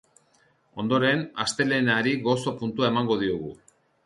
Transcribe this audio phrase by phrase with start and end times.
[0.83, 3.55] Ondoren, astelehenari gozo puntua emango diogu.